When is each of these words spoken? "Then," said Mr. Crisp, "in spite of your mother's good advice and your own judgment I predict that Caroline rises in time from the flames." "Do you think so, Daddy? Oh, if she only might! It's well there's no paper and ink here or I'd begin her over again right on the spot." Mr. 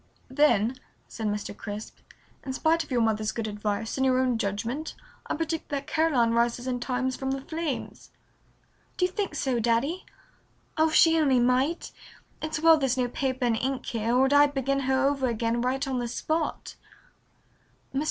"Then," 0.31 0.77
said 1.07 1.27
Mr. 1.27 1.55
Crisp, 1.55 1.99
"in 2.43 2.53
spite 2.53 2.83
of 2.83 2.89
your 2.89 3.03
mother's 3.03 3.31
good 3.31 3.47
advice 3.47 3.97
and 3.97 4.05
your 4.07 4.17
own 4.17 4.39
judgment 4.39 4.95
I 5.27 5.35
predict 5.35 5.69
that 5.69 5.85
Caroline 5.85 6.31
rises 6.31 6.65
in 6.65 6.79
time 6.79 7.11
from 7.11 7.29
the 7.29 7.41
flames." 7.41 8.09
"Do 8.97 9.05
you 9.05 9.11
think 9.11 9.35
so, 9.35 9.59
Daddy? 9.59 10.07
Oh, 10.75 10.87
if 10.89 10.95
she 10.95 11.19
only 11.19 11.39
might! 11.39 11.91
It's 12.41 12.59
well 12.59 12.79
there's 12.79 12.97
no 12.97 13.09
paper 13.09 13.45
and 13.45 13.55
ink 13.55 13.85
here 13.85 14.15
or 14.15 14.27
I'd 14.33 14.55
begin 14.55 14.79
her 14.79 15.07
over 15.07 15.27
again 15.27 15.61
right 15.61 15.87
on 15.87 15.99
the 15.99 16.07
spot." 16.07 16.77
Mr. 17.93 17.99